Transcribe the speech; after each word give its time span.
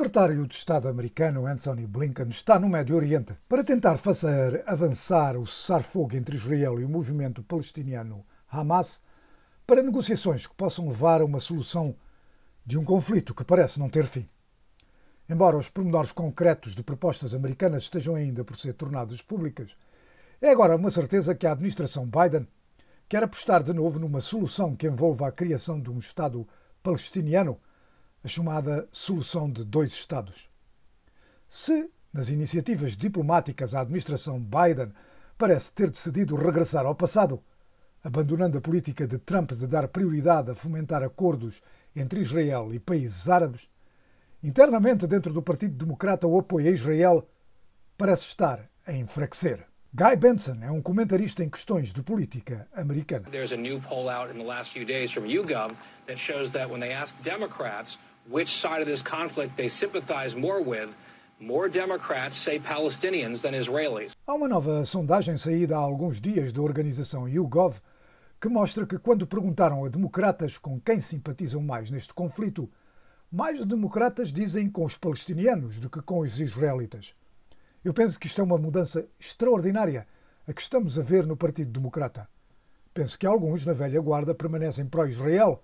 secretário 0.00 0.46
de 0.46 0.54
Estado 0.54 0.88
americano 0.88 1.46
Anthony 1.46 1.86
Blinken 1.86 2.28
está 2.30 2.58
no 2.58 2.70
Médio 2.70 2.96
Oriente 2.96 3.36
para 3.46 3.62
tentar 3.62 3.98
fazer 3.98 4.64
avançar 4.66 5.36
o 5.36 5.46
cessar-fogo 5.46 6.16
entre 6.16 6.36
Israel 6.36 6.80
e 6.80 6.84
o 6.86 6.88
movimento 6.88 7.42
palestiniano 7.42 8.24
Hamas 8.50 9.02
para 9.66 9.82
negociações 9.82 10.46
que 10.46 10.54
possam 10.54 10.88
levar 10.88 11.20
a 11.20 11.24
uma 11.26 11.38
solução 11.38 11.94
de 12.64 12.78
um 12.78 12.84
conflito 12.84 13.34
que 13.34 13.44
parece 13.44 13.78
não 13.78 13.90
ter 13.90 14.06
fim. 14.06 14.26
Embora 15.28 15.58
os 15.58 15.68
pormenores 15.68 16.12
concretos 16.12 16.74
de 16.74 16.82
propostas 16.82 17.34
americanas 17.34 17.82
estejam 17.82 18.14
ainda 18.14 18.42
por 18.42 18.58
ser 18.58 18.72
tornados 18.72 19.20
públicas, 19.20 19.76
é 20.40 20.48
agora 20.48 20.76
uma 20.76 20.90
certeza 20.90 21.34
que 21.34 21.46
a 21.46 21.52
administração 21.52 22.08
Biden 22.08 22.48
quer 23.06 23.22
apostar 23.22 23.62
de 23.62 23.74
novo 23.74 23.98
numa 23.98 24.22
solução 24.22 24.74
que 24.74 24.86
envolva 24.86 25.28
a 25.28 25.32
criação 25.32 25.78
de 25.78 25.90
um 25.90 25.98
Estado 25.98 26.48
palestiniano 26.82 27.60
a 28.22 28.28
chamada 28.28 28.88
solução 28.92 29.50
de 29.50 29.64
dois 29.64 29.92
Estados. 29.92 30.48
Se, 31.48 31.90
nas 32.12 32.28
iniciativas 32.28 32.96
diplomáticas, 32.96 33.74
a 33.74 33.80
administração 33.80 34.38
Biden 34.38 34.92
parece 35.38 35.72
ter 35.72 35.90
decidido 35.90 36.36
regressar 36.36 36.84
ao 36.84 36.94
passado, 36.94 37.42
abandonando 38.04 38.58
a 38.58 38.60
política 38.60 39.06
de 39.06 39.18
Trump 39.18 39.52
de 39.52 39.66
dar 39.66 39.88
prioridade 39.88 40.50
a 40.50 40.54
fomentar 40.54 41.02
acordos 41.02 41.62
entre 41.96 42.20
Israel 42.20 42.72
e 42.72 42.78
países 42.78 43.28
árabes, 43.28 43.68
internamente 44.42 45.06
dentro 45.06 45.32
do 45.32 45.42
Partido 45.42 45.74
Democrata 45.74 46.26
o 46.26 46.38
apoio 46.38 46.68
a 46.68 46.72
Israel 46.72 47.28
parece 47.96 48.22
estar 48.22 48.68
a 48.86 48.92
enfraquecer. 48.92 49.66
Guy 49.92 50.16
Benson 50.16 50.58
é 50.62 50.70
um 50.70 50.80
comentarista 50.80 51.42
em 51.42 51.48
questões 51.48 51.92
de 51.92 52.00
política 52.00 52.68
americana. 52.74 53.28
There's 53.28 53.52
a 53.52 53.56
new 53.56 53.80
poll 53.80 54.08
out 54.08 54.30
in 54.32 54.38
the 54.38 54.46
last 54.46 54.72
few 54.72 54.86
days 54.86 55.10
from 55.10 55.24
YouGov 55.24 55.72
that 56.06 56.16
shows 56.16 56.52
that 56.52 56.70
when 56.70 56.80
they 56.80 56.92
ask 56.92 57.12
Democrats 57.22 57.98
which 58.30 58.48
side 58.48 58.80
of 58.80 58.86
this 58.86 59.02
conflict 59.02 59.56
they 59.56 59.68
sympathize 59.68 60.36
more 60.36 60.62
with, 60.62 60.94
more 61.40 61.68
Democrats 61.68 62.36
say 62.36 62.60
Palestinians 62.60 63.42
than 63.42 63.54
Israelis. 63.54 64.14
Há 64.26 64.34
uma 64.34 64.48
nova 64.48 64.84
sondagem 64.84 65.36
saída 65.36 65.76
há 65.76 65.80
alguns 65.80 66.20
dias 66.20 66.52
da 66.52 66.62
organização 66.62 67.28
YouGov 67.28 67.80
que 68.40 68.48
mostra 68.48 68.86
que 68.86 68.98
quando 68.98 69.26
perguntaram 69.26 69.84
a 69.84 69.88
democratas 69.88 70.56
com 70.56 70.80
quem 70.80 71.00
simpatizam 71.00 71.60
mais 71.60 71.90
neste 71.90 72.14
conflito, 72.14 72.70
mais 73.30 73.64
democratas 73.66 74.32
dizem 74.32 74.70
com 74.70 74.84
os 74.84 74.96
palestinianos 74.96 75.80
do 75.80 75.90
que 75.90 76.00
com 76.00 76.20
os 76.20 76.40
israelitas. 76.40 77.14
Eu 77.84 77.92
penso 77.92 78.18
que 78.18 78.26
isto 78.26 78.40
é 78.40 78.44
uma 78.44 78.56
mudança 78.56 79.06
extraordinária 79.18 80.06
a 80.46 80.52
que 80.52 80.62
estamos 80.62 80.98
a 80.98 81.02
ver 81.02 81.26
no 81.26 81.36
Partido 81.36 81.70
Democrata. 81.70 82.28
Penso 82.94 83.18
que 83.18 83.26
alguns 83.26 83.66
na 83.66 83.72
velha 83.72 84.00
guarda 84.00 84.34
permanecem 84.34 84.86
pró-Israel, 84.86 85.62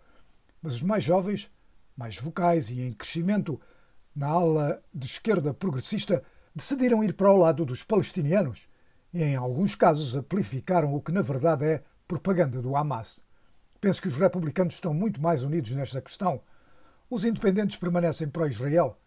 mas 0.63 0.75
os 0.75 0.83
mais 0.83 1.03
jovens 1.03 1.51
mais 1.97 2.17
vocais 2.19 2.71
e 2.71 2.81
em 2.83 2.93
crescimento 2.93 3.61
na 4.15 4.29
ala 4.29 4.83
de 4.95 5.07
esquerda 5.07 5.53
progressista, 5.53 6.23
decidiram 6.55 7.05
ir 7.05 7.15
para 7.15 7.31
o 7.31 7.37
lado 7.37 7.65
dos 7.65 7.83
palestinianos 7.83 8.69
e, 9.13 9.23
em 9.23 9.37
alguns 9.37 9.75
casos, 9.75 10.15
amplificaram 10.15 10.95
o 10.95 11.01
que 11.01 11.13
na 11.13 11.23
verdade 11.23 11.65
é 11.65 11.83
propaganda 12.09 12.63
do 12.63 12.77
Hamas. 12.77 13.23
Penso 13.81 14.01
que 14.01 14.09
os 14.09 14.17
republicanos 14.17 14.75
estão 14.75 14.95
muito 14.95 15.21
mais 15.21 15.43
unidos 15.43 15.71
nesta 15.73 16.01
questão. 16.01 16.41
Os 17.11 17.25
independentes 17.25 17.77
permanecem 17.77 18.29
pró-Israel, 18.29 18.99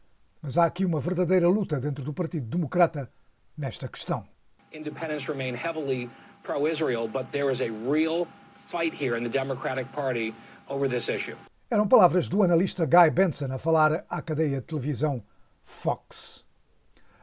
mas 0.41 0.57
há 0.57 0.65
aqui 0.65 0.85
uma 0.85 0.99
verdadeira 0.99 1.49
luta 1.49 1.79
dentro 1.79 2.03
do 2.03 2.13
Partido 2.13 2.45
Democrata 2.47 3.11
nesta 3.57 3.87
questão. 3.87 4.25
Independents 4.71 5.27
remain 5.27 5.55
heavily 5.55 6.09
pro-Israel, 6.43 7.07
but 7.07 7.31
there 7.31 7.51
is 7.51 7.61
a 7.61 7.71
real 7.89 8.27
fight 8.55 8.93
here 8.93 9.17
in 9.17 9.23
the 9.23 9.29
Democratic 9.29 9.91
Party 9.91 10.33
over 10.69 10.87
this 10.87 11.09
issue. 11.09 11.35
Eram 11.71 11.87
palavras 11.87 12.27
do 12.27 12.41
analista 12.41 12.83
Guy 12.83 13.11
Benson 13.11 13.51
a 13.51 13.59
falar 13.59 14.03
à 14.09 14.23
cadeia 14.23 14.59
de 14.59 14.65
televisão 14.65 15.21
Fox. 15.63 16.43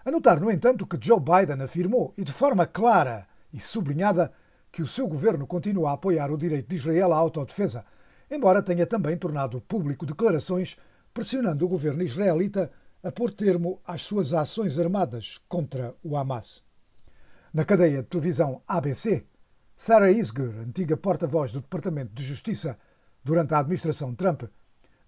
A 0.05 0.11
notar, 0.12 0.39
no 0.39 0.52
entanto, 0.52 0.86
que 0.86 1.05
Joe 1.05 1.19
Biden 1.19 1.61
afirmou, 1.64 2.14
e 2.16 2.22
de 2.22 2.30
forma 2.30 2.64
clara 2.64 3.27
e 3.52 3.58
sublinhada, 3.58 4.33
que 4.70 4.83
o 4.83 4.86
seu 4.86 5.08
governo 5.08 5.48
continua 5.48 5.90
a 5.90 5.95
apoiar 5.95 6.30
o 6.30 6.39
direito 6.39 6.68
de 6.68 6.77
Israel 6.77 7.12
à 7.12 7.17
autodefesa, 7.17 7.85
embora 8.30 8.62
tenha 8.62 8.86
também 8.86 9.18
tornado 9.18 9.61
público 9.62 10.06
declarações 10.06 10.77
pressionando 11.12 11.64
o 11.64 11.68
governo 11.68 12.05
israelita 12.05 12.70
a 13.02 13.11
pôr 13.11 13.33
termo 13.33 13.80
às 13.85 14.02
suas 14.02 14.33
ações 14.33 14.79
armadas 14.79 15.39
contra 15.48 15.92
o 16.05 16.17
Hamas. 16.17 16.62
Na 17.52 17.64
cadeia 17.64 18.01
de 18.01 18.08
televisão 18.08 18.62
ABC, 18.68 19.27
Sarah 19.77 20.12
Isgur, 20.12 20.55
antiga 20.61 20.96
porta-voz 20.96 21.51
do 21.51 21.61
Departamento 21.61 22.14
de 22.14 22.23
Justiça 22.23 22.79
durante 23.27 23.55
a 23.55 23.59
administração 23.59 24.14
Trump, 24.14 24.45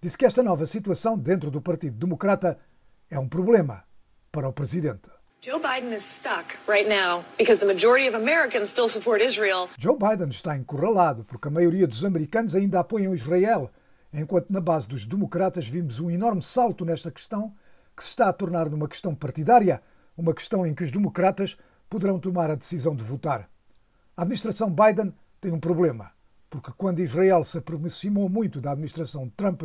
disse 0.01 0.17
que 0.17 0.25
esta 0.25 0.43
nova 0.43 0.65
situação 0.65 1.17
dentro 1.17 1.49
do 1.49 1.61
Partido 1.61 1.97
Democrata 1.97 2.59
é 3.09 3.17
um 3.17 3.29
problema 3.29 3.85
para 4.29 4.47
o 4.47 4.51
presidente. 4.51 5.09
Joe 5.41 5.57
Biden 5.57 5.93
is 5.95 6.03
stuck 6.03 6.57
right 6.67 6.89
now 6.89 7.23
because 7.37 7.61
the 7.61 7.65
majority 7.65 8.09
of 8.09 8.17
Americans 8.17 8.69
still 8.69 8.89
support 8.89 9.23
Israel. 9.23 9.69
Joe 9.79 9.97
Biden 9.97 10.27
está 10.27 10.57
encurralado 10.57 11.23
porque 11.23 11.47
a 11.47 11.51
maioria 11.51 11.87
dos 11.87 12.03
americanos 12.03 12.55
ainda 12.55 12.81
apoiam 12.81 13.15
Israel, 13.15 13.71
enquanto 14.13 14.49
na 14.49 14.59
base 14.59 14.85
dos 14.85 15.05
democratas 15.05 15.65
vimos 15.65 16.01
um 16.01 16.11
enorme 16.11 16.41
salto 16.41 16.83
nesta 16.83 17.09
questão 17.09 17.55
que 17.95 18.03
se 18.03 18.09
está 18.09 18.27
a 18.27 18.33
tornar 18.33 18.69
numa 18.69 18.89
questão 18.89 19.15
partidária, 19.15 19.81
uma 20.17 20.33
questão 20.33 20.65
em 20.65 20.75
que 20.75 20.83
os 20.83 20.91
democratas 20.91 21.57
poderão 21.89 22.19
tomar 22.19 22.51
a 22.51 22.55
decisão 22.55 22.93
de 22.93 23.03
votar. 23.03 23.49
A 24.17 24.23
administração 24.23 24.69
Biden 24.69 25.13
tem 25.39 25.53
um 25.53 25.59
problema 25.59 26.11
porque 26.49 26.71
quando 26.77 26.99
Israel 26.99 27.43
se 27.43 27.57
aproximou 27.59 28.27
muito 28.27 28.59
da 28.59 28.71
administração 28.71 29.31
Trump, 29.35 29.63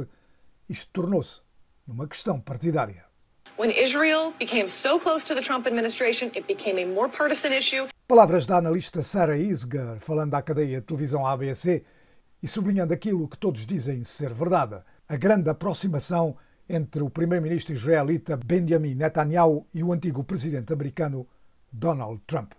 isto 0.69 0.91
tornou-se 0.93 1.41
numa 1.87 2.07
questão 2.07 2.41
partidária. 2.41 3.05
When 3.59 3.71
Israel 3.71 4.33
became 4.39 4.69
so 4.69 4.99
close 4.99 5.25
to 5.27 5.35
the 5.35 5.41
Trump 5.41 5.67
administration, 5.67 6.27
it 6.35 6.47
became 6.47 6.83
a 6.83 6.87
more 6.87 7.09
partisan 7.11 7.53
issue. 7.53 7.89
Palavras 8.07 8.47
da 8.47 8.59
analista 8.59 9.03
Sarah 9.03 9.37
Isgar, 9.37 9.99
falando 10.01 10.35
à 10.35 10.43
cadeia 10.43 10.81
de 10.81 10.87
televisão 10.87 11.27
ABC 11.27 11.85
e 12.43 12.49
sublinhando 12.49 12.93
aquilo 12.93 13.29
que 13.29 13.39
todos 13.39 13.67
dizem 13.67 14.03
ser 14.05 14.35
verdade: 14.35 14.83
a 15.09 15.17
grande 15.17 15.49
aproximação 15.51 16.37
entre 16.69 17.03
o 17.03 17.11
primeiro-ministro 17.11 17.75
israelita 17.75 18.37
Benjamin 18.37 18.95
Netanyahu 18.95 19.67
e 19.73 19.83
o 19.83 19.93
antigo 19.93 20.25
presidente 20.25 20.73
americano 20.73 21.27
Donald 21.71 22.23
Trump. 22.27 22.53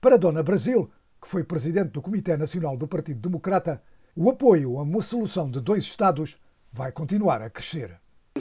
Para 0.00 0.18
Dona 0.18 0.42
Brasil, 0.42 0.90
que 1.24 1.30
foi 1.30 1.42
presidente 1.42 1.92
do 1.92 2.02
Comitê 2.02 2.36
Nacional 2.36 2.76
do 2.76 2.86
Partido 2.86 3.18
Democrata, 3.18 3.82
o 4.14 4.28
apoio 4.28 4.78
a 4.78 4.82
uma 4.82 5.00
solução 5.00 5.50
de 5.50 5.58
dois 5.58 5.84
Estados 5.84 6.38
vai 6.70 6.92
continuar 6.92 7.40
a 7.40 7.48
crescer. 7.48 7.98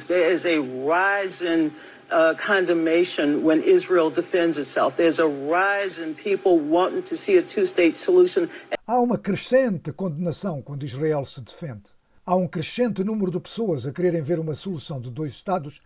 There 0.07 0.33
is 0.33 0.45
a 0.45 0.59
rise 0.59 1.45
in 1.45 1.71
uh, 2.11 2.35
condemnation 2.35 3.45
when 3.45 3.63
Israel 3.63 4.09
defends 4.09 4.57
itself. 4.57 4.97
There's 4.97 5.19
a 5.19 5.27
rise 5.27 6.01
in 6.01 6.13
people 6.15 6.59
wanting 6.59 7.03
to 7.03 7.15
see 7.15 7.37
a 7.37 7.41
two-state 7.41 7.95
solution. 7.95 8.49
Há 8.85 8.99
uma 8.99 9.17
crescente 9.17 9.93
condenação 9.93 10.61
quando 10.61 10.83
Israel 10.83 11.23
se 11.23 11.41
defende. 11.41 11.83
Há 12.25 12.35
um 12.35 12.47
crescente 12.47 13.01
número 13.03 13.31
de 13.31 13.39
pessoas 13.39 13.85
a 13.85 13.93
quererem 13.93 14.21
ver 14.21 14.39
uma 14.39 14.55
solução 14.55 14.99
de 14.99 15.09
dois 15.09 15.31
Estados 15.31 15.81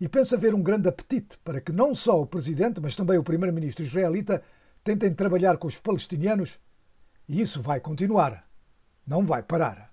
e 0.00 0.08
pensa 0.08 0.36
haver 0.36 0.54
um 0.54 0.62
grande 0.62 0.88
apetite 0.88 1.36
para 1.44 1.60
que 1.60 1.72
não 1.72 1.94
só 1.94 2.22
o 2.22 2.26
presidente, 2.26 2.80
mas 2.80 2.96
também 2.96 3.18
o 3.18 3.22
primeiro-ministro 3.22 3.84
israelita 3.84 4.42
tentem 4.84 5.14
trabalhar 5.14 5.56
com 5.56 5.66
os 5.66 5.78
palestinianos 5.78 6.58
e 7.28 7.40
isso 7.40 7.62
vai 7.62 7.80
continuar. 7.80 8.46
Não 9.06 9.24
vai 9.24 9.42
parar. 9.42 9.90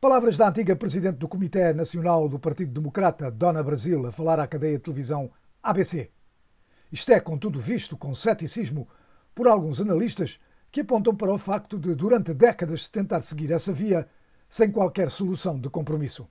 Palavras 0.00 0.36
da 0.36 0.48
antiga 0.48 0.74
presidente 0.74 1.18
do 1.18 1.28
Comitê 1.28 1.72
Nacional 1.72 2.28
do 2.28 2.38
Partido 2.38 2.72
Democrata, 2.72 3.30
Dona 3.30 3.62
Brasil, 3.62 4.04
a 4.06 4.12
falar 4.12 4.40
à 4.40 4.46
cadeia 4.46 4.76
de 4.76 4.82
televisão 4.82 5.30
ABC. 5.62 6.10
Isto 6.90 7.12
é, 7.12 7.20
contudo, 7.20 7.60
visto 7.60 7.96
com 7.96 8.12
ceticismo 8.12 8.88
por 9.34 9.46
alguns 9.46 9.80
analistas 9.80 10.40
que 10.70 10.80
apontam 10.80 11.14
para 11.14 11.32
o 11.32 11.38
facto 11.38 11.78
de, 11.78 11.94
durante 11.94 12.34
décadas, 12.34 12.84
se 12.84 12.90
tentar 12.90 13.20
seguir 13.20 13.52
essa 13.52 13.72
via 13.72 14.08
sem 14.48 14.70
qualquer 14.70 15.10
solução 15.10 15.58
de 15.60 15.70
compromisso. 15.70 16.28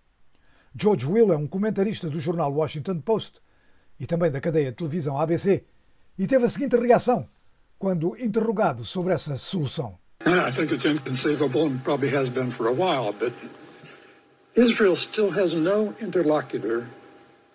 George 0.76 1.06
Will 1.06 1.32
é 1.32 1.38
um 1.38 1.48
comentarista 1.48 2.10
do 2.10 2.20
jornal 2.20 2.54
Washington 2.54 3.00
Post 3.02 3.40
e 4.00 4.06
também 4.06 4.30
da 4.30 4.42
cadeia 4.42 4.72
de 4.72 4.78
televisão 4.78 5.18
ABC 5.20 5.66
e 6.22 6.28
teve 6.28 6.46
a 6.46 6.50
seguinte 6.50 6.78
reação 6.78 7.28
quando 7.80 8.16
interrogado 8.16 8.86
sobre 8.86 9.12
essa 9.12 9.40
solução. 9.40 9.98
I 10.22 10.52
think 10.52 10.72
it's 10.72 10.86
inconceivable 10.86 11.66
and 11.66 11.80
probably 11.80 12.16
has 12.16 12.30
been 12.30 12.52
for 12.52 12.68
a 12.68 12.72
while, 12.72 13.12
but 13.12 13.34
Israel 14.56 14.96
still 14.96 15.32
has 15.32 15.56
no 15.56 15.96
interlocutor 16.00 16.86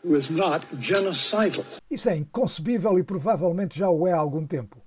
who 0.02 0.16
is 0.16 0.28
not 0.28 0.66
genocidal. 0.80 1.64
Isso 1.88 2.08
é 2.08 2.16
inconcebível 2.16 2.98
e 2.98 3.04
provavelmente 3.04 3.78
já 3.78 3.88
o 3.88 4.04
é 4.04 4.12
há 4.12 4.18
algum 4.18 4.44
tempo. 4.44 4.82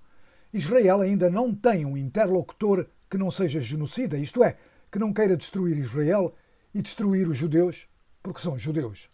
Israel 0.54 1.00
ainda 1.00 1.30
não 1.30 1.56
tem 1.56 1.86
um 1.86 1.96
interlocutor 1.96 2.86
que 3.10 3.18
não 3.18 3.32
seja 3.32 3.62
genocida, 3.62 4.18
isto 4.18 4.44
é, 4.44 4.58
que 4.92 5.00
não 5.00 5.14
queira 5.14 5.38
destruir 5.38 5.78
Israel 5.78 6.36
e 6.76 6.82
destruir 6.82 7.30
os 7.30 7.38
judeus 7.38 7.88
porque 8.22 8.42
são 8.42 8.60
judeus. 8.60 9.10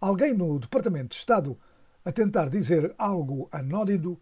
Alguém 0.00 0.32
no 0.32 0.60
Departamento 0.60 1.08
de 1.08 1.16
Estado 1.16 1.58
a 2.04 2.12
tentar 2.12 2.50
dizer 2.50 2.94
algo 2.98 3.48
anódido, 3.50 4.20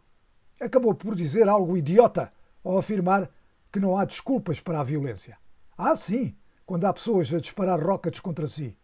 acabou 0.61 0.94
por 0.94 1.14
dizer 1.14 1.49
algo 1.49 1.76
idiota 1.76 2.31
ao 2.64 2.79
afirmar 2.79 3.29
que 3.73 3.81
não 3.81 3.96
há 3.96 4.05
desculpas 4.05 4.61
para 4.61 4.81
a 4.81 4.84
violência. 4.84 5.37
Ah, 5.76 5.96
sim, 5.96 6.34
quando 6.64 6.84
há 6.84 6.93
pessoas 6.93 7.32
a 7.34 7.40
disparar 7.40 7.81
rockets 7.81 8.20
contra 8.20 8.46
si. 8.46 8.76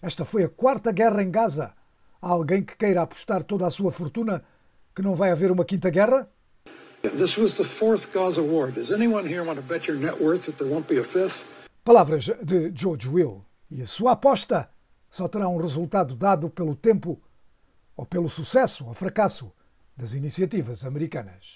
Esta 0.00 0.24
foi 0.24 0.44
a 0.44 0.48
quarta 0.48 0.92
guerra 0.92 1.22
em 1.22 1.30
Gaza. 1.30 1.74
Há 2.22 2.28
alguém 2.28 2.62
que 2.62 2.76
queira 2.76 3.02
apostar 3.02 3.42
toda 3.42 3.66
a 3.66 3.70
sua 3.70 3.90
fortuna 3.90 4.44
que 4.94 5.02
não 5.02 5.16
vai 5.16 5.30
haver 5.30 5.50
uma 5.50 5.64
quinta 5.64 5.90
guerra? 5.90 6.28
This 7.02 7.36
was 7.36 7.54
the 7.54 7.64
fourth 7.64 8.12
Gaza 8.12 8.42
war. 8.42 8.70
Does 8.70 8.90
anyone 8.90 9.28
here 9.28 9.42
want 9.42 9.56
to 9.56 9.62
bet 9.62 9.88
your 9.88 9.98
net 9.98 10.20
worth 10.22 10.46
that 10.46 10.58
there 10.58 10.70
won't 10.70 10.88
be 10.88 11.00
a 11.00 11.04
fifth? 11.04 11.46
Palavras 11.84 12.26
de 12.44 12.70
George 12.72 13.08
Will. 13.08 13.44
E 13.70 13.82
a 13.82 13.86
sua 13.86 14.12
aposta 14.12 14.68
só 15.10 15.28
terá 15.28 15.48
um 15.48 15.56
resultado 15.56 16.14
dado 16.14 16.50
pelo 16.50 16.76
tempo 16.76 17.20
ou 17.96 18.04
pelo 18.04 18.28
sucesso 18.28 18.86
ou 18.86 18.94
fracasso 18.94 19.52
das 19.96 20.12
iniciativas 20.12 20.84
americanas. 20.84 21.54